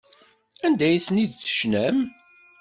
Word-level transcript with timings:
Anda 0.65 0.83
ay 0.87 0.99
ten-id-tecnam? 1.05 1.99